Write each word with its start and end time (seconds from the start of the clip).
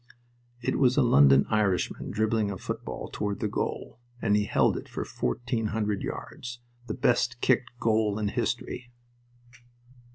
It 0.63 0.79
was 0.79 0.97
a 0.97 1.03
London 1.03 1.45
Irishman 1.51 2.09
dribbling 2.09 2.49
a 2.49 2.57
football 2.57 3.07
toward 3.13 3.39
the 3.39 3.47
goal, 3.47 3.99
and 4.19 4.35
he 4.35 4.45
held 4.45 4.75
it 4.75 4.89
for 4.89 5.05
fourteen 5.05 5.67
hundred 5.67 6.01
yards 6.01 6.59
the 6.87 6.95
best 6.95 7.39
kicked 7.39 7.69
goal 7.79 8.17
in 8.17 8.29
history. 8.29 8.89